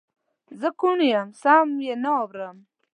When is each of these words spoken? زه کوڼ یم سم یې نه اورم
زه 0.59 0.69
کوڼ 0.79 0.97
یم 1.11 1.29
سم 1.41 1.67
یې 1.87 1.95
نه 2.03 2.11
اورم 2.19 2.57